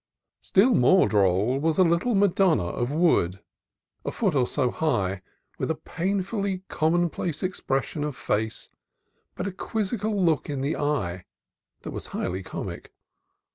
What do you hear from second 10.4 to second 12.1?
in the eye that was